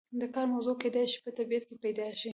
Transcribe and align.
د 0.19 0.23
کار 0.33 0.45
موضوع 0.53 0.75
کیدای 0.83 1.05
شي 1.11 1.19
په 1.25 1.31
طبیعت 1.37 1.63
کې 1.69 1.75
پیدا 1.83 2.07
شي. 2.19 2.29